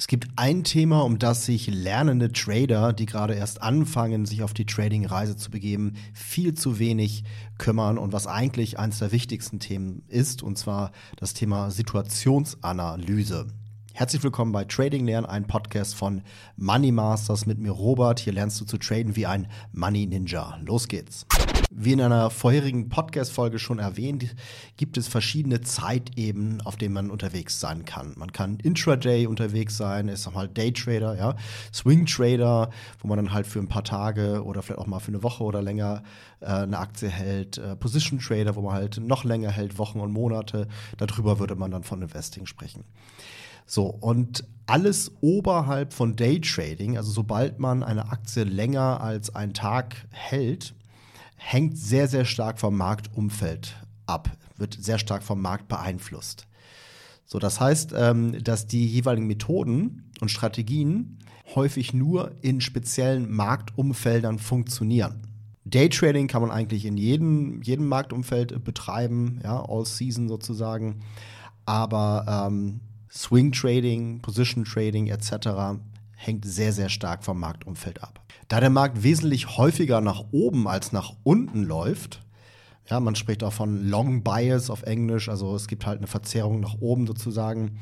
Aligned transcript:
Es 0.00 0.06
gibt 0.06 0.28
ein 0.36 0.64
Thema, 0.64 1.04
um 1.04 1.18
das 1.18 1.44
sich 1.44 1.66
lernende 1.66 2.32
Trader, 2.32 2.94
die 2.94 3.04
gerade 3.04 3.34
erst 3.34 3.60
anfangen, 3.60 4.24
sich 4.24 4.42
auf 4.42 4.54
die 4.54 4.64
Trading-Reise 4.64 5.36
zu 5.36 5.50
begeben, 5.50 5.92
viel 6.14 6.54
zu 6.54 6.78
wenig 6.78 7.22
kümmern 7.58 7.98
und 7.98 8.14
was 8.14 8.26
eigentlich 8.26 8.78
eines 8.78 9.00
der 9.00 9.12
wichtigsten 9.12 9.58
Themen 9.58 10.02
ist, 10.08 10.42
und 10.42 10.56
zwar 10.56 10.92
das 11.16 11.34
Thema 11.34 11.70
Situationsanalyse. 11.70 13.48
Herzlich 13.92 14.22
willkommen 14.22 14.52
bei 14.52 14.64
Trading 14.64 15.04
Lernen, 15.04 15.26
ein 15.26 15.46
Podcast 15.46 15.94
von 15.94 16.22
Money 16.56 16.92
Masters 16.92 17.44
mit 17.44 17.58
mir 17.58 17.72
Robert. 17.72 18.20
Hier 18.20 18.32
lernst 18.32 18.60
du 18.60 18.64
zu 18.64 18.78
traden 18.78 19.16
wie 19.16 19.26
ein 19.26 19.48
Money 19.72 20.06
Ninja. 20.06 20.58
Los 20.64 20.88
geht's. 20.88 21.26
Wie 21.70 21.92
in 21.92 22.00
einer 22.00 22.30
vorherigen 22.30 22.88
Podcast-Folge 22.88 23.58
schon 23.58 23.78
erwähnt, 23.78 24.34
gibt 24.76 24.96
es 24.96 25.06
verschiedene 25.06 25.60
Zeitebenen, 25.60 26.62
auf 26.62 26.76
denen 26.76 26.94
man 26.94 27.10
unterwegs 27.10 27.60
sein 27.60 27.84
kann. 27.84 28.14
Man 28.16 28.32
kann 28.32 28.58
Intraday 28.60 29.26
unterwegs 29.26 29.76
sein, 29.76 30.08
ist 30.08 30.24
nochmal 30.24 30.48
Daytrader, 30.48 31.16
ja, 31.16 31.36
Swing 31.72 32.06
Trader, 32.06 32.70
wo 33.00 33.08
man 33.08 33.18
dann 33.18 33.32
halt 33.32 33.46
für 33.46 33.58
ein 33.58 33.68
paar 33.68 33.84
Tage 33.84 34.44
oder 34.44 34.62
vielleicht 34.62 34.80
auch 34.80 34.86
mal 34.86 35.00
für 35.00 35.08
eine 35.08 35.22
Woche 35.22 35.44
oder 35.44 35.62
länger 35.62 36.02
äh, 36.40 36.46
eine 36.46 36.78
Aktie 36.78 37.08
hält, 37.08 37.58
äh, 37.58 37.76
Position 37.76 38.18
Trader, 38.18 38.56
wo 38.56 38.62
man 38.62 38.74
halt 38.74 38.98
noch 38.98 39.24
länger 39.24 39.50
hält, 39.50 39.78
Wochen 39.78 40.00
und 40.00 40.12
Monate. 40.12 40.68
Darüber 40.96 41.38
würde 41.38 41.54
man 41.54 41.70
dann 41.70 41.82
von 41.84 42.00
Investing 42.02 42.46
sprechen. 42.46 42.84
So, 43.66 43.86
und 43.86 44.44
alles 44.66 45.12
oberhalb 45.20 45.92
von 45.92 46.14
Daytrading, 46.14 46.96
also 46.96 47.10
sobald 47.10 47.58
man 47.58 47.82
eine 47.82 48.10
Aktie 48.10 48.44
länger 48.44 49.00
als 49.00 49.34
einen 49.34 49.52
Tag 49.52 49.96
hält, 50.10 50.74
hängt 51.36 51.76
sehr, 51.76 52.06
sehr 52.06 52.24
stark 52.24 52.60
vom 52.60 52.76
Marktumfeld 52.76 53.74
ab, 54.06 54.30
wird 54.56 54.76
sehr 54.80 54.98
stark 54.98 55.22
vom 55.22 55.40
Markt 55.40 55.68
beeinflusst. 55.68 56.46
So, 57.24 57.38
das 57.38 57.60
heißt, 57.60 57.94
ähm, 57.96 58.42
dass 58.44 58.66
die 58.66 58.86
jeweiligen 58.86 59.26
Methoden 59.26 60.10
und 60.20 60.30
Strategien 60.30 61.18
häufig 61.54 61.94
nur 61.94 62.32
in 62.42 62.60
speziellen 62.60 63.30
Marktumfeldern 63.30 64.38
funktionieren. 64.38 65.22
Daytrading 65.64 66.26
kann 66.26 66.42
man 66.42 66.50
eigentlich 66.50 66.84
in 66.84 66.96
jedem, 66.96 67.62
jedem 67.62 67.86
Marktumfeld 67.86 68.64
betreiben, 68.64 69.40
ja, 69.44 69.64
all 69.64 69.86
season 69.86 70.28
sozusagen. 70.28 71.00
Aber 71.66 72.48
ähm, 72.48 72.80
Swing 73.12 73.52
Trading, 73.52 74.20
Position 74.20 74.64
Trading 74.64 75.08
etc. 75.08 75.80
hängt 76.16 76.44
sehr, 76.44 76.72
sehr 76.72 76.88
stark 76.88 77.24
vom 77.24 77.40
Marktumfeld 77.40 78.02
ab. 78.02 78.20
Da 78.48 78.60
der 78.60 78.70
Markt 78.70 79.02
wesentlich 79.02 79.56
häufiger 79.56 80.00
nach 80.00 80.24
oben 80.32 80.68
als 80.68 80.92
nach 80.92 81.14
unten 81.22 81.64
läuft, 81.64 82.22
ja, 82.88 82.98
man 82.98 83.14
spricht 83.14 83.44
auch 83.44 83.52
von 83.52 83.88
Long 83.88 84.22
Bias 84.22 84.68
auf 84.68 84.82
Englisch, 84.82 85.28
also 85.28 85.54
es 85.54 85.68
gibt 85.68 85.86
halt 85.86 85.98
eine 85.98 86.08
Verzerrung 86.08 86.60
nach 86.60 86.74
oben 86.80 87.06
sozusagen. 87.06 87.78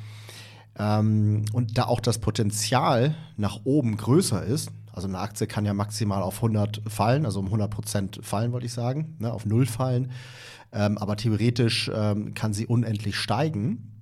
Ähm, 0.79 1.45
und 1.53 1.79
da 1.79 1.85
auch 1.85 2.01
das 2.01 2.19
Potenzial 2.19 3.17
nach 3.37 3.61
oben 3.65 3.97
größer 3.97 4.45
ist, 4.45 4.71
also 4.93 5.09
eine 5.09 5.19
Aktie 5.19 5.47
kann 5.47 5.65
ja 5.65 5.75
maximal 5.75 6.23
auf 6.23 6.37
100 6.37 6.83
fallen, 6.87 7.25
also 7.25 7.41
um 7.41 7.47
100 7.47 7.71
Prozent 7.71 8.21
fallen, 8.23 8.53
wollte 8.53 8.67
ich 8.67 8.73
sagen, 8.73 9.17
ne, 9.19 9.33
auf 9.33 9.47
null 9.47 9.65
fallen. 9.65 10.11
Ähm, 10.73 10.99
aber 10.99 11.17
theoretisch 11.17 11.91
ähm, 11.95 12.35
kann 12.35 12.53
sie 12.53 12.67
unendlich 12.67 13.17
steigen. 13.17 13.98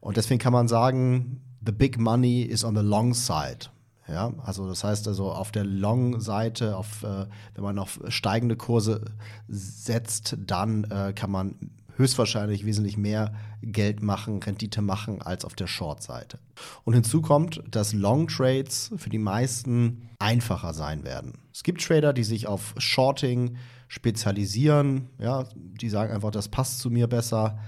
Und 0.00 0.16
deswegen 0.16 0.38
kann 0.38 0.52
man 0.52 0.68
sagen, 0.68 1.42
the 1.64 1.72
big 1.72 1.98
money 1.98 2.42
is 2.42 2.64
on 2.64 2.74
the 2.74 2.82
long 2.82 3.14
side. 3.14 3.70
Ja, 4.08 4.32
also 4.42 4.66
das 4.66 4.84
heißt 4.84 5.06
also 5.06 5.30
auf 5.30 5.52
der 5.52 5.64
Long-Seite, 5.64 6.78
auf, 6.78 7.02
äh, 7.02 7.26
wenn 7.54 7.64
man 7.64 7.78
auf 7.78 8.00
steigende 8.08 8.56
Kurse 8.56 9.04
setzt, 9.48 10.36
dann 10.46 10.84
äh, 10.84 11.12
kann 11.14 11.30
man 11.30 11.56
höchstwahrscheinlich 11.98 12.64
wesentlich 12.64 12.96
mehr 12.96 13.34
Geld 13.60 14.02
machen, 14.02 14.42
Rendite 14.42 14.80
machen 14.80 15.20
als 15.20 15.44
auf 15.44 15.54
der 15.54 15.66
Short-Seite. 15.66 16.38
Und 16.84 16.94
hinzu 16.94 17.20
kommt, 17.20 17.62
dass 17.70 17.92
Long-Trades 17.92 18.92
für 18.96 19.10
die 19.10 19.18
meisten 19.18 20.08
einfacher 20.18 20.72
sein 20.72 21.04
werden. 21.04 21.34
Es 21.52 21.62
gibt 21.62 21.84
Trader, 21.84 22.12
die 22.12 22.24
sich 22.24 22.46
auf 22.46 22.74
Shorting 22.78 23.56
spezialisieren, 23.88 25.08
ja, 25.18 25.44
die 25.54 25.88
sagen 25.88 26.12
einfach, 26.12 26.30
das 26.30 26.48
passt 26.48 26.78
zu 26.78 26.90
mir 26.90 27.08
besser 27.08 27.58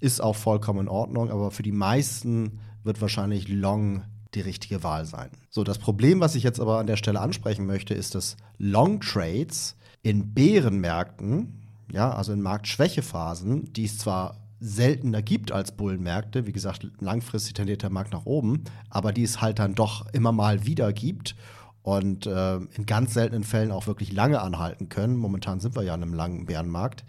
ist 0.00 0.20
auch 0.20 0.36
vollkommen 0.36 0.80
in 0.80 0.88
Ordnung, 0.88 1.30
aber 1.30 1.50
für 1.50 1.62
die 1.62 1.72
meisten 1.72 2.60
wird 2.82 3.00
wahrscheinlich 3.00 3.48
Long 3.48 4.02
die 4.34 4.40
richtige 4.40 4.82
Wahl 4.82 5.04
sein. 5.04 5.30
So, 5.50 5.64
das 5.64 5.78
Problem, 5.78 6.20
was 6.20 6.34
ich 6.34 6.42
jetzt 6.42 6.60
aber 6.60 6.78
an 6.78 6.86
der 6.86 6.96
Stelle 6.96 7.20
ansprechen 7.20 7.66
möchte, 7.66 7.94
ist, 7.94 8.14
dass 8.14 8.36
Long 8.58 9.00
Trades 9.00 9.76
in 10.02 10.32
Bärenmärkten, 10.32 11.60
ja, 11.92 12.12
also 12.12 12.32
in 12.32 12.40
Marktschwächephasen, 12.40 13.72
die 13.72 13.84
es 13.84 13.98
zwar 13.98 14.36
seltener 14.60 15.22
gibt 15.22 15.52
als 15.52 15.72
Bullenmärkte, 15.72 16.46
wie 16.46 16.52
gesagt, 16.52 16.86
langfristig 17.00 17.54
tendiert 17.54 17.82
der 17.82 17.90
Markt 17.90 18.12
nach 18.12 18.26
oben, 18.26 18.64
aber 18.90 19.12
die 19.12 19.22
es 19.22 19.40
halt 19.40 19.58
dann 19.58 19.74
doch 19.74 20.06
immer 20.12 20.32
mal 20.32 20.66
wieder 20.66 20.92
gibt 20.92 21.34
und 21.82 22.26
äh, 22.26 22.56
in 22.56 22.84
ganz 22.86 23.14
seltenen 23.14 23.42
Fällen 23.42 23.72
auch 23.72 23.86
wirklich 23.86 24.12
lange 24.12 24.40
anhalten 24.40 24.90
können. 24.90 25.16
Momentan 25.16 25.60
sind 25.60 25.74
wir 25.74 25.82
ja 25.82 25.94
in 25.94 26.02
einem 26.02 26.14
langen 26.14 26.44
Bärenmarkt. 26.44 27.04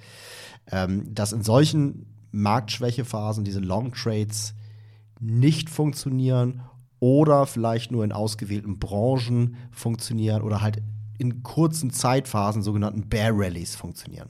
Ähm, 0.72 1.14
dass 1.14 1.34
in 1.34 1.44
solchen 1.44 2.06
Marktschwächephasen, 2.32 3.44
diese 3.44 3.60
Long 3.60 3.92
Trades 3.94 4.54
nicht 5.20 5.70
funktionieren 5.70 6.62
oder 7.00 7.46
vielleicht 7.46 7.92
nur 7.92 8.04
in 8.04 8.12
ausgewählten 8.12 8.80
Branchen 8.80 9.56
funktionieren 9.72 10.42
oder 10.42 10.62
halt 10.62 10.82
in 11.18 11.44
kurzen 11.44 11.92
Zeitphasen, 11.92 12.64
sogenannten 12.64 13.08
Bear 13.08 13.32
Rallies, 13.34 13.76
funktionieren. 13.76 14.30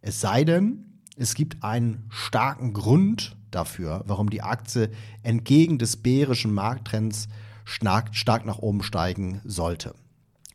Es 0.00 0.20
sei 0.20 0.44
denn, 0.44 1.00
es 1.16 1.34
gibt 1.34 1.62
einen 1.62 2.06
starken 2.08 2.72
Grund 2.72 3.36
dafür, 3.50 4.02
warum 4.06 4.30
die 4.30 4.42
Aktie 4.42 4.90
entgegen 5.22 5.78
des 5.78 5.96
bärischen 5.96 6.52
Markttrends 6.52 7.28
stark, 7.64 8.46
nach 8.46 8.58
oben 8.58 8.82
steigen 8.82 9.40
sollte. 9.44 9.94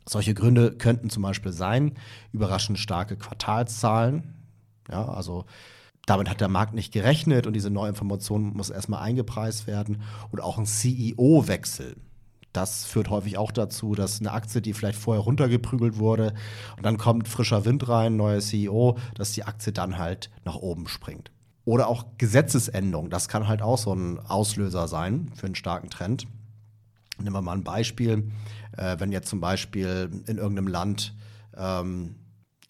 Solche 0.08 0.34
Gründe 0.34 0.72
könnten 0.76 1.10
zum 1.10 1.22
Beispiel 1.22 1.52
sein, 1.52 1.94
überraschend 2.32 2.78
starke 2.78 3.16
Quartalszahlen, 3.16 4.34
ja, 4.90 5.04
also 5.06 5.46
damit 6.06 6.30
hat 6.30 6.40
der 6.40 6.48
Markt 6.48 6.74
nicht 6.74 6.92
gerechnet 6.92 7.46
und 7.46 7.52
diese 7.52 7.70
neue 7.70 7.90
Information 7.90 8.56
muss 8.56 8.70
erstmal 8.70 9.02
eingepreist 9.02 9.66
werden. 9.66 10.02
Und 10.30 10.40
auch 10.40 10.56
ein 10.56 10.64
CEO-Wechsel. 10.66 11.96
Das 12.52 12.86
führt 12.86 13.10
häufig 13.10 13.36
auch 13.36 13.50
dazu, 13.50 13.94
dass 13.94 14.20
eine 14.20 14.32
Aktie, 14.32 14.62
die 14.62 14.72
vielleicht 14.72 14.98
vorher 14.98 15.24
runtergeprügelt 15.24 15.98
wurde, 15.98 16.32
und 16.76 16.86
dann 16.86 16.96
kommt 16.96 17.28
frischer 17.28 17.66
Wind 17.66 17.86
rein, 17.88 18.16
neuer 18.16 18.40
CEO, 18.40 18.96
dass 19.14 19.32
die 19.32 19.44
Aktie 19.44 19.72
dann 19.72 19.98
halt 19.98 20.30
nach 20.44 20.56
oben 20.56 20.88
springt. 20.88 21.30
Oder 21.66 21.88
auch 21.88 22.06
Gesetzesänderung, 22.16 23.10
das 23.10 23.28
kann 23.28 23.48
halt 23.48 23.60
auch 23.60 23.76
so 23.76 23.92
ein 23.92 24.20
Auslöser 24.20 24.88
sein 24.88 25.30
für 25.34 25.46
einen 25.46 25.56
starken 25.56 25.90
Trend. 25.90 26.26
Nehmen 27.18 27.34
wir 27.34 27.42
mal 27.42 27.52
ein 27.52 27.64
Beispiel. 27.64 28.30
Äh, 28.76 28.96
wenn 29.00 29.12
jetzt 29.12 29.28
zum 29.28 29.40
Beispiel 29.40 30.22
in 30.26 30.38
irgendeinem 30.38 30.68
Land 30.68 31.14
ähm, 31.56 32.14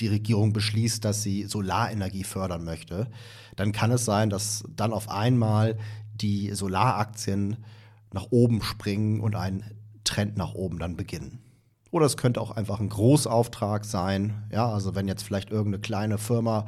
die 0.01 0.09
Regierung 0.09 0.53
beschließt, 0.53 1.05
dass 1.05 1.23
sie 1.23 1.45
Solarenergie 1.45 2.25
fördern 2.25 2.65
möchte, 2.65 3.09
dann 3.57 3.73
kann 3.73 3.91
es 3.91 4.05
sein, 4.05 4.31
dass 4.31 4.65
dann 4.75 4.93
auf 4.93 5.11
einmal 5.11 5.79
die 6.15 6.55
Solaraktien 6.55 7.59
nach 8.13 8.27
oben 8.31 8.63
springen 8.63 9.21
und 9.21 9.35
ein 9.35 9.65
Trend 10.05 10.37
nach 10.37 10.55
oben 10.55 10.79
dann 10.79 10.97
beginnen. 10.97 11.39
Oder 11.91 12.07
es 12.07 12.17
könnte 12.17 12.41
auch 12.41 12.51
einfach 12.51 12.81
ein 12.81 12.89
Großauftrag 12.89 13.85
sein. 13.85 14.45
Ja, 14.53 14.69
also 14.71 14.95
wenn 14.95 15.09
jetzt 15.09 15.23
vielleicht 15.23 15.51
irgendeine 15.51 15.81
kleine 15.81 16.19
Firma 16.19 16.67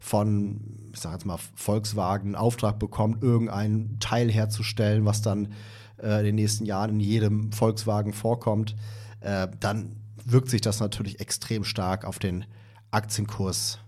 von, 0.00 0.90
ich 0.92 1.00
sage 1.00 1.14
jetzt 1.14 1.26
mal, 1.26 1.38
Volkswagen 1.54 2.28
einen 2.28 2.34
Auftrag 2.34 2.78
bekommt, 2.78 3.22
irgendein 3.22 3.96
Teil 4.00 4.30
herzustellen, 4.30 5.04
was 5.04 5.22
dann 5.22 5.52
äh, 6.02 6.18
in 6.18 6.24
den 6.24 6.34
nächsten 6.34 6.66
Jahren 6.66 6.90
in 6.90 7.00
jedem 7.00 7.52
Volkswagen 7.52 8.12
vorkommt, 8.12 8.74
äh, 9.20 9.48
dann 9.60 9.96
wirkt 10.24 10.50
sich 10.50 10.60
das 10.60 10.80
natürlich 10.80 11.20
extrem 11.20 11.64
stark 11.64 12.04
auf 12.04 12.18
den 12.18 12.44
Aktienkurs 12.94 13.80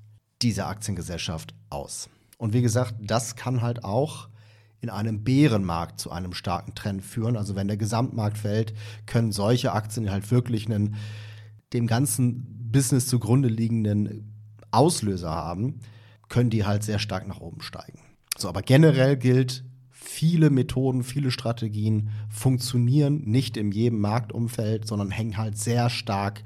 dieser 0.43 0.67
Aktiengesellschaft 0.67 1.55
aus. 1.71 2.09
Und 2.39 2.53
wie 2.53 2.63
gesagt, 2.63 2.95
das 3.01 3.37
kann 3.37 3.63
halt 3.63 3.85
auch 3.85 4.29
in 4.81 4.91
einem 4.91 5.25
Bärenmarkt 5.25 5.99
zu 5.99 6.11
einem 6.11 6.35
starken 6.35 6.75
Trend 6.75 7.03
führen. 7.03 7.37
Also 7.37 7.57
wenn 7.57 7.69
der 7.69 7.77
Gesamtmarkt 7.77 8.37
fällt, 8.37 8.75
können 9.07 9.33
solche 9.33 9.73
Aktien 9.73 10.11
halt 10.11 10.31
wirklich 10.31 10.67
einen 10.67 10.97
dem 11.73 11.87
ganzen 11.87 12.71
Business 12.71 13.07
zugrunde 13.07 13.49
liegenden 13.49 14.35
Auslöser 14.71 15.31
haben, 15.31 15.81
können 16.29 16.51
die 16.51 16.65
halt 16.65 16.83
sehr 16.83 16.99
stark 16.99 17.27
nach 17.27 17.41
oben 17.41 17.63
steigen. 17.63 18.01
So, 18.37 18.49
aber 18.49 18.63
generell 18.63 19.17
gilt, 19.17 19.65
viele 19.91 20.51
Methoden, 20.51 21.03
viele 21.03 21.31
Strategien 21.31 22.11
funktionieren 22.29 23.23
nicht 23.23 23.57
in 23.57 23.73
jedem 23.73 24.01
Marktumfeld, 24.01 24.87
sondern 24.87 25.11
hängen 25.11 25.37
halt 25.37 25.57
sehr 25.57 25.89
stark 25.89 26.43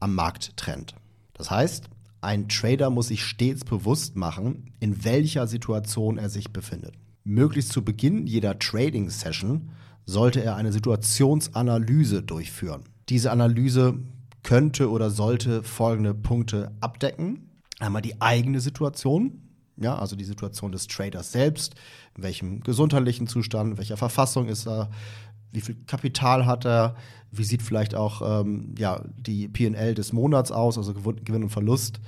am 0.00 0.14
Markttrend. 0.14 0.94
Das 1.34 1.50
heißt, 1.50 1.90
ein 2.26 2.48
Trader 2.48 2.90
muss 2.90 3.08
sich 3.08 3.24
stets 3.24 3.64
bewusst 3.64 4.16
machen, 4.16 4.72
in 4.80 5.04
welcher 5.04 5.46
Situation 5.46 6.18
er 6.18 6.28
sich 6.28 6.52
befindet. 6.52 6.94
Möglichst 7.22 7.72
zu 7.72 7.84
Beginn 7.84 8.26
jeder 8.26 8.58
Trading-Session 8.58 9.70
sollte 10.06 10.42
er 10.42 10.56
eine 10.56 10.72
Situationsanalyse 10.72 12.24
durchführen. 12.24 12.82
Diese 13.08 13.30
Analyse 13.30 14.00
könnte 14.42 14.90
oder 14.90 15.10
sollte 15.10 15.62
folgende 15.62 16.14
Punkte 16.14 16.72
abdecken. 16.80 17.48
Einmal 17.78 18.02
die 18.02 18.20
eigene 18.20 18.60
Situation, 18.60 19.42
ja, 19.76 19.96
also 19.96 20.16
die 20.16 20.24
Situation 20.24 20.72
des 20.72 20.88
Traders 20.88 21.30
selbst, 21.30 21.76
in 22.16 22.24
welchem 22.24 22.60
gesundheitlichen 22.60 23.28
Zustand, 23.28 23.72
in 23.72 23.78
welcher 23.78 23.96
Verfassung 23.96 24.48
ist 24.48 24.66
er, 24.66 24.90
wie 25.56 25.62
viel 25.62 25.76
Kapital 25.86 26.44
hat 26.44 26.66
er, 26.66 26.96
wie 27.32 27.42
sieht 27.42 27.62
vielleicht 27.62 27.94
auch 27.94 28.42
ähm, 28.42 28.74
ja, 28.78 29.02
die 29.16 29.48
PL 29.48 29.94
des 29.94 30.12
Monats 30.12 30.52
aus, 30.52 30.76
also 30.76 30.92
Gewinn 30.92 31.44
und 31.44 31.48
Verlust. 31.48 31.98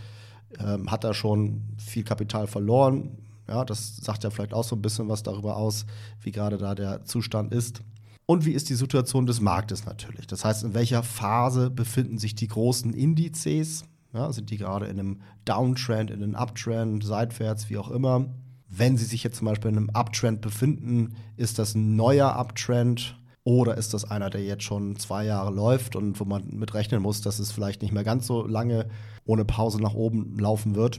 Ähm, 0.58 0.90
hat 0.90 1.04
er 1.04 1.14
schon 1.14 1.62
viel 1.78 2.04
Kapital 2.04 2.46
verloren? 2.46 3.16
Ja, 3.48 3.64
das 3.64 3.96
sagt 3.96 4.24
ja 4.24 4.30
vielleicht 4.30 4.52
auch 4.52 4.64
so 4.64 4.76
ein 4.76 4.82
bisschen 4.82 5.08
was 5.08 5.22
darüber 5.22 5.56
aus, 5.56 5.86
wie 6.20 6.30
gerade 6.30 6.58
da 6.58 6.74
der 6.74 7.04
Zustand 7.04 7.54
ist. 7.54 7.80
Und 8.26 8.44
wie 8.44 8.52
ist 8.52 8.68
die 8.68 8.74
Situation 8.74 9.24
des 9.24 9.40
Marktes 9.40 9.86
natürlich? 9.86 10.26
Das 10.26 10.44
heißt, 10.44 10.64
in 10.64 10.74
welcher 10.74 11.02
Phase 11.02 11.70
befinden 11.70 12.18
sich 12.18 12.34
die 12.34 12.48
großen 12.48 12.92
Indizes? 12.92 13.84
Ja, 14.12 14.30
sind 14.30 14.50
die 14.50 14.58
gerade 14.58 14.86
in 14.86 14.98
einem 14.98 15.20
Downtrend, 15.46 16.10
in 16.10 16.22
einem 16.22 16.34
Uptrend, 16.34 17.02
seitwärts, 17.02 17.70
wie 17.70 17.78
auch 17.78 17.90
immer? 17.90 18.26
Wenn 18.68 18.98
sie 18.98 19.06
sich 19.06 19.24
jetzt 19.24 19.38
zum 19.38 19.46
Beispiel 19.46 19.70
in 19.70 19.78
einem 19.78 19.90
Uptrend 19.90 20.42
befinden, 20.42 21.14
ist 21.38 21.58
das 21.58 21.74
ein 21.74 21.96
neuer 21.96 22.36
Uptrend 22.36 23.17
oder 23.48 23.78
ist 23.78 23.94
das 23.94 24.04
einer, 24.04 24.28
der 24.28 24.44
jetzt 24.44 24.64
schon 24.64 24.96
zwei 24.96 25.24
Jahre 25.24 25.50
läuft 25.50 25.96
und 25.96 26.20
wo 26.20 26.26
man 26.26 26.44
mit 26.50 26.74
rechnen 26.74 27.00
muss, 27.00 27.22
dass 27.22 27.38
es 27.38 27.50
vielleicht 27.50 27.80
nicht 27.80 27.94
mehr 27.94 28.04
ganz 28.04 28.26
so 28.26 28.46
lange 28.46 28.90
ohne 29.24 29.46
Pause 29.46 29.80
nach 29.80 29.94
oben 29.94 30.38
laufen 30.38 30.74
wird? 30.74 30.98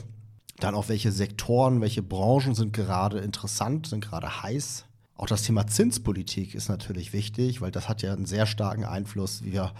Dann 0.57 0.73
auch 0.73 0.89
welche 0.89 1.11
Sektoren, 1.11 1.79
welche 1.79 2.01
Branchen 2.01 2.55
sind 2.55 2.73
gerade 2.73 3.19
interessant, 3.19 3.85
sind 3.85 4.03
gerade 4.03 4.41
heiß? 4.41 4.85
Auch 5.15 5.27
das 5.27 5.43
Thema 5.43 5.67
Zinspolitik 5.67 6.55
ist 6.55 6.69
natürlich 6.69 7.13
wichtig, 7.13 7.61
weil 7.61 7.69
das 7.69 7.87
hat 7.87 8.01
ja 8.01 8.13
einen 8.13 8.25
sehr 8.25 8.47
starken 8.47 8.83
Einfluss, 8.83 9.43
wie 9.43 9.53
wir 9.53 9.71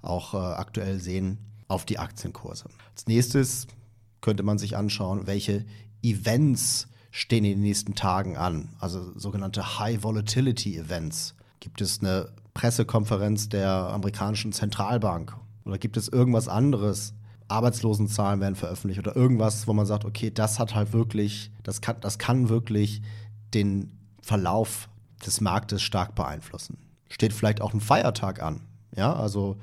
auch 0.00 0.34
äh, 0.34 0.36
aktuell 0.36 1.00
sehen, 1.00 1.38
auf 1.66 1.86
die 1.86 1.98
Aktienkurse. 1.98 2.66
Als 2.92 3.08
nächstes 3.08 3.66
könnte 4.20 4.44
man 4.44 4.58
sich 4.58 4.76
anschauen, 4.76 5.26
welche 5.26 5.64
Events 6.04 6.86
stehen 7.10 7.44
in 7.44 7.54
den 7.54 7.62
nächsten 7.62 7.96
Tagen 7.96 8.36
an, 8.36 8.68
also 8.78 9.18
sogenannte 9.18 9.80
High 9.80 10.04
Volatility 10.04 10.78
Events. 10.78 11.34
Gibt 11.62 11.80
es 11.80 12.00
eine 12.00 12.28
Pressekonferenz 12.54 13.48
der 13.48 13.70
amerikanischen 13.70 14.50
Zentralbank 14.50 15.36
oder 15.64 15.78
gibt 15.78 15.96
es 15.96 16.08
irgendwas 16.08 16.48
anderes? 16.48 17.14
Arbeitslosenzahlen 17.46 18.40
werden 18.40 18.56
veröffentlicht 18.56 18.98
oder 18.98 19.14
irgendwas, 19.14 19.68
wo 19.68 19.72
man 19.72 19.86
sagt, 19.86 20.04
okay, 20.04 20.32
das 20.32 20.58
hat 20.58 20.74
halt 20.74 20.92
wirklich, 20.92 21.52
das 21.62 21.80
kann, 21.80 21.98
das 22.00 22.18
kann 22.18 22.48
wirklich 22.48 23.00
den 23.54 23.92
Verlauf 24.20 24.88
des 25.24 25.40
Marktes 25.40 25.82
stark 25.82 26.16
beeinflussen. 26.16 26.78
Steht 27.08 27.32
vielleicht 27.32 27.60
auch 27.60 27.72
ein 27.72 27.80
Feiertag 27.80 28.42
an. 28.42 28.62
Ja, 28.96 29.14
also 29.14 29.56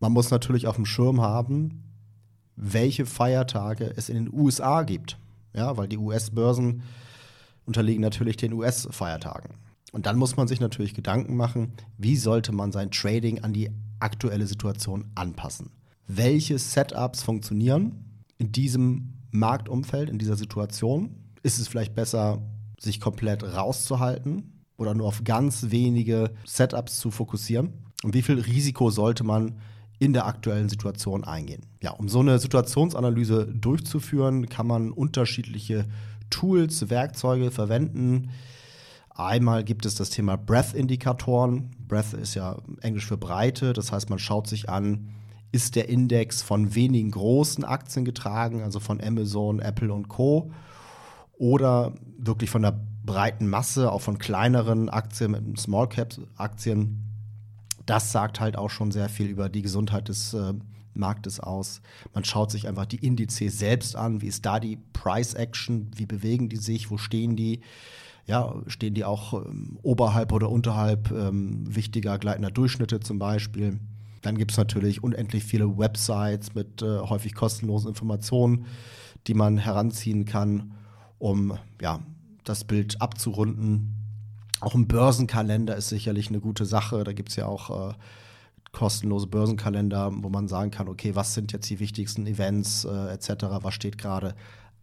man 0.00 0.12
muss 0.12 0.30
natürlich 0.30 0.66
auf 0.66 0.76
dem 0.76 0.86
Schirm 0.86 1.20
haben, 1.20 1.82
welche 2.56 3.04
Feiertage 3.04 3.92
es 3.94 4.08
in 4.08 4.14
den 4.14 4.32
USA 4.32 4.84
gibt. 4.84 5.18
Ja, 5.52 5.76
weil 5.76 5.86
die 5.86 5.98
US-Börsen 5.98 6.82
unterliegen 7.66 8.00
natürlich 8.00 8.38
den 8.38 8.54
US-Feiertagen. 8.54 9.50
Und 9.92 10.06
dann 10.06 10.18
muss 10.18 10.36
man 10.36 10.48
sich 10.48 10.58
natürlich 10.58 10.94
Gedanken 10.94 11.36
machen, 11.36 11.72
wie 11.98 12.16
sollte 12.16 12.50
man 12.52 12.72
sein 12.72 12.90
Trading 12.90 13.44
an 13.44 13.52
die 13.52 13.70
aktuelle 14.00 14.46
Situation 14.46 15.04
anpassen. 15.14 15.70
Welche 16.08 16.58
Setups 16.58 17.22
funktionieren 17.22 18.24
in 18.38 18.50
diesem 18.50 19.12
Marktumfeld, 19.30 20.10
in 20.10 20.18
dieser 20.18 20.36
Situation? 20.36 21.14
Ist 21.42 21.58
es 21.58 21.68
vielleicht 21.68 21.94
besser, 21.94 22.42
sich 22.80 23.00
komplett 23.00 23.44
rauszuhalten 23.44 24.64
oder 24.76 24.94
nur 24.94 25.06
auf 25.06 25.24
ganz 25.24 25.70
wenige 25.70 26.32
Setups 26.44 26.98
zu 26.98 27.10
fokussieren? 27.10 27.72
Und 28.02 28.14
wie 28.14 28.22
viel 28.22 28.40
Risiko 28.40 28.90
sollte 28.90 29.24
man 29.24 29.58
in 29.98 30.12
der 30.12 30.26
aktuellen 30.26 30.68
Situation 30.68 31.22
eingehen? 31.22 31.66
Ja, 31.82 31.92
um 31.92 32.08
so 32.08 32.20
eine 32.20 32.38
Situationsanalyse 32.38 33.46
durchzuführen, 33.46 34.48
kann 34.48 34.66
man 34.66 34.90
unterschiedliche 34.90 35.86
Tools, 36.30 36.90
Werkzeuge 36.90 37.50
verwenden. 37.50 38.30
Einmal 39.14 39.62
gibt 39.62 39.84
es 39.84 39.94
das 39.94 40.10
Thema 40.10 40.36
Breath-Indikatoren. 40.36 41.70
Breath 41.86 42.14
ist 42.14 42.34
ja 42.34 42.56
Englisch 42.80 43.06
für 43.06 43.18
Breite, 43.18 43.72
das 43.72 43.92
heißt, 43.92 44.08
man 44.08 44.18
schaut 44.18 44.46
sich 44.46 44.70
an, 44.70 45.10
ist 45.52 45.76
der 45.76 45.88
Index 45.90 46.40
von 46.40 46.74
wenigen 46.74 47.10
großen 47.10 47.62
Aktien 47.62 48.06
getragen, 48.06 48.62
also 48.62 48.80
von 48.80 49.02
Amazon, 49.02 49.60
Apple 49.60 49.92
und 49.92 50.08
Co. 50.08 50.50
Oder 51.34 51.92
wirklich 52.16 52.48
von 52.48 52.62
der 52.62 52.80
breiten 53.04 53.48
Masse, 53.48 53.92
auch 53.92 54.00
von 54.00 54.18
kleineren 54.18 54.88
Aktien, 54.88 55.56
Small 55.56 55.88
Cap 55.88 56.14
Aktien. 56.36 57.04
Das 57.84 58.12
sagt 58.12 58.40
halt 58.40 58.56
auch 58.56 58.70
schon 58.70 58.92
sehr 58.92 59.08
viel 59.08 59.26
über 59.26 59.48
die 59.48 59.62
Gesundheit 59.62 60.08
des 60.08 60.32
äh, 60.32 60.54
Marktes 60.94 61.40
aus. 61.40 61.82
Man 62.14 62.24
schaut 62.24 62.50
sich 62.50 62.68
einfach 62.68 62.86
die 62.86 63.04
Indizes 63.04 63.58
selbst 63.58 63.96
an. 63.96 64.22
Wie 64.22 64.28
ist 64.28 64.46
da 64.46 64.60
die 64.60 64.78
Price 64.92 65.34
Action? 65.34 65.90
Wie 65.96 66.06
bewegen 66.06 66.48
die 66.48 66.56
sich? 66.56 66.90
Wo 66.90 66.96
stehen 66.96 67.36
die? 67.36 67.60
Ja, 68.26 68.54
stehen 68.66 68.94
die 68.94 69.04
auch 69.04 69.34
ähm, 69.34 69.78
oberhalb 69.82 70.32
oder 70.32 70.50
unterhalb 70.50 71.10
ähm, 71.10 71.64
wichtiger 71.74 72.18
gleitender 72.18 72.50
Durchschnitte 72.50 73.00
zum 73.00 73.18
Beispiel. 73.18 73.80
Dann 74.22 74.38
gibt 74.38 74.52
es 74.52 74.56
natürlich 74.56 75.02
unendlich 75.02 75.44
viele 75.44 75.78
Websites 75.78 76.54
mit 76.54 76.82
äh, 76.82 77.00
häufig 77.00 77.34
kostenlosen 77.34 77.88
Informationen, 77.88 78.66
die 79.26 79.34
man 79.34 79.58
heranziehen 79.58 80.24
kann, 80.24 80.74
um 81.18 81.58
ja, 81.80 82.00
das 82.44 82.64
Bild 82.64 83.00
abzurunden. 83.02 83.96
Auch 84.60 84.74
ein 84.74 84.86
Börsenkalender 84.86 85.76
ist 85.76 85.88
sicherlich 85.88 86.28
eine 86.28 86.40
gute 86.40 86.64
Sache. 86.64 87.02
Da 87.02 87.12
gibt 87.12 87.30
es 87.30 87.36
ja 87.36 87.46
auch 87.46 87.90
äh, 87.90 87.94
kostenlose 88.70 89.26
Börsenkalender, 89.26 90.12
wo 90.14 90.28
man 90.28 90.46
sagen 90.46 90.70
kann, 90.70 90.88
okay, 90.88 91.16
was 91.16 91.34
sind 91.34 91.52
jetzt 91.52 91.68
die 91.68 91.80
wichtigsten 91.80 92.26
Events 92.26 92.84
äh, 92.84 93.12
etc., 93.12 93.44
was 93.62 93.74
steht 93.74 93.98
gerade 93.98 94.34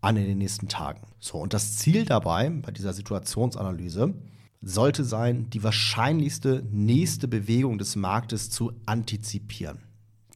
an 0.01 0.17
in 0.17 0.25
den 0.25 0.37
nächsten 0.37 0.67
Tagen. 0.67 1.01
So, 1.19 1.37
und 1.37 1.53
das 1.53 1.77
Ziel 1.77 2.05
dabei, 2.05 2.49
bei 2.49 2.71
dieser 2.71 2.93
Situationsanalyse, 2.93 4.13
sollte 4.61 5.03
sein, 5.03 5.49
die 5.49 5.63
wahrscheinlichste 5.63 6.63
nächste 6.71 7.27
Bewegung 7.27 7.77
des 7.77 7.95
Marktes 7.95 8.49
zu 8.49 8.73
antizipieren. 8.85 9.79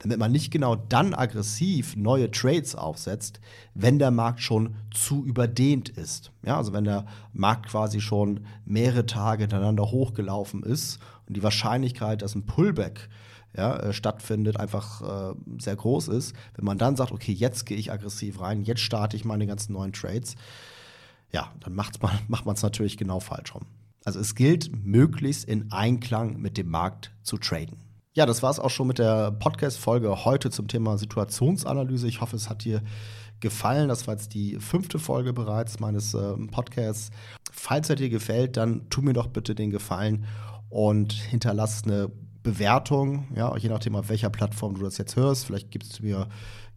Damit 0.04 0.20
man 0.20 0.34
nicht 0.34 0.52
genau 0.52 0.76
dann 0.76 1.14
aggressiv 1.14 1.96
neue 1.96 2.30
Trades 2.30 2.76
aufsetzt, 2.76 3.40
wenn 3.74 4.00
der 4.00 4.12
Markt 4.12 4.42
schon 4.42 4.76
zu 4.94 5.24
überdehnt 5.24 5.88
ist. 5.88 6.34
Ja, 6.46 6.58
also 6.58 6.74
wenn 6.74 6.84
der 6.84 7.06
Markt 7.32 7.68
quasi 7.68 8.02
schon 8.02 8.42
mehrere 8.66 9.06
Tage 9.06 9.44
hintereinander 9.44 9.92
hochgelaufen 9.92 10.62
ist 10.62 11.00
und 11.26 11.38
die 11.38 11.44
Wahrscheinlichkeit, 11.44 12.22
dass 12.22 12.36
ein 12.36 12.46
Pullback 12.46 13.10
ja, 13.56 13.78
äh, 13.78 13.94
stattfindet, 13.94 14.60
einfach 14.60 15.32
äh, 15.32 15.36
sehr 15.58 15.78
groß 15.78 16.10
ist. 16.10 16.36
Wenn 16.56 16.66
man 16.66 16.78
dann 16.78 16.98
sagt, 16.98 17.14
okay, 17.14 17.32
jetzt 17.32 17.66
gehe 17.66 17.78
ich 17.78 17.92
aggressiv 17.92 18.42
rein, 18.42 18.64
jetzt 18.64 18.82
starte 18.82 19.16
ich 19.16 19.24
meine 19.24 19.48
ganzen 19.48 19.72
neuen 19.72 19.94
Trades, 19.94 20.36
ja, 21.32 21.50
dann 21.62 21.76
macht 21.76 22.02
man 22.02 22.56
es 22.56 22.62
natürlich 22.62 22.98
genau 22.98 23.22
falsch 23.22 23.56
rum. 23.56 23.64
Also 24.04 24.20
es 24.20 24.36
gilt, 24.36 24.86
möglichst 24.86 25.46
in 25.46 25.72
Einklang 25.72 26.42
mit 26.42 26.58
dem 26.58 26.70
Markt 26.70 27.14
zu 27.22 27.38
traden. 27.38 27.78
Ja, 28.16 28.28
das 28.28 28.44
war 28.44 28.52
es 28.52 28.60
auch 28.60 28.70
schon 28.70 28.86
mit 28.86 29.00
der 29.00 29.32
Podcast-Folge 29.32 30.24
heute 30.24 30.52
zum 30.52 30.68
Thema 30.68 31.00
Situationsanalyse. 31.00 32.08
Ich 32.08 32.22
hoffe, 32.22 32.36
es 32.36 32.48
hat 32.48 32.64
dir 32.64 32.84
gefallen. 33.40 33.90
Das 33.90 34.06
war 34.06 34.14
jetzt 34.14 34.36
die 34.36 34.58
fünfte 34.60 35.00
Folge 35.00 35.34
bereits 35.34 35.80
meines 35.80 36.14
äh, 36.14 36.36
Podcasts. 36.52 37.10
Falls 37.52 37.90
er 37.90 37.96
dir 37.96 38.10
gefällt, 38.10 38.56
dann 38.56 38.88
tu 38.92 39.02
mir 39.02 39.14
doch 39.14 39.26
bitte 39.28 39.56
den 39.56 39.72
Gefallen 39.72 40.26
und 40.70 41.12
hinterlass 41.14 41.86
eine 41.86 42.12
Bewertung, 42.44 43.26
ja, 43.36 43.56
je 43.58 43.70
nachdem, 43.70 43.96
auf 43.96 44.10
welcher 44.10 44.30
Plattform 44.30 44.76
du 44.76 44.84
das 44.84 45.00
jetzt 45.00 45.16
hörst. 45.16 45.46
Vielleicht 45.46 45.72
gibst 45.72 45.98
du 45.98 46.04
mir 46.04 46.28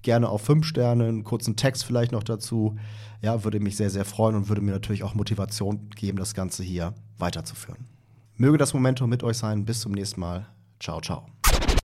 gerne 0.01 0.31
auf 0.31 0.41
fünf 0.41 0.65
Sterne, 0.65 1.05
einen 1.05 1.25
kurzen 1.25 1.55
Text 1.55 1.85
vielleicht 1.85 2.13
noch 2.13 2.23
dazu. 2.23 2.77
Ja, 3.21 3.45
würde 3.45 3.61
mich 3.61 3.77
sehr, 3.77 3.91
sehr 3.91 4.07
freuen 4.07 4.37
und 4.37 4.49
würde 4.49 4.63
mir 4.63 4.73
natürlich 4.73 5.03
auch 5.03 5.15
Motivation 5.15 5.91
geben, 5.91 6.17
das 6.17 6.33
Ganze 6.33 6.63
hier 6.63 6.95
weiterzuführen. 7.19 7.89
Möge 8.37 8.57
das 8.57 8.73
Momentum 8.73 9.11
mit 9.11 9.23
euch 9.23 9.37
sein. 9.37 9.67
Bis 9.67 9.81
zum 9.81 9.93
nächsten 9.93 10.21
Mal. 10.21 10.47
Ciao, 10.79 11.01
ciao. 11.01 11.36